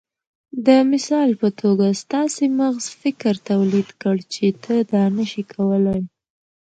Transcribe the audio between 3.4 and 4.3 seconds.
توليد کړ